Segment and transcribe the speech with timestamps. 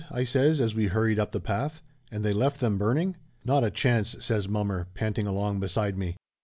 [0.09, 1.83] I says as we *^ hurried up the path.
[2.11, 6.17] "And they left them burning?" "Not a chance!" says mommer, panting along beside me.